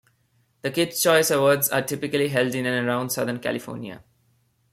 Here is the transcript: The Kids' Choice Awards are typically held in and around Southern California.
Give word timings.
The 0.63 0.71
Kids' 0.71 0.99
Choice 0.99 1.29
Awards 1.29 1.69
are 1.69 1.83
typically 1.83 2.29
held 2.29 2.55
in 2.55 2.65
and 2.65 2.87
around 2.87 3.11
Southern 3.11 3.37
California. 3.37 4.03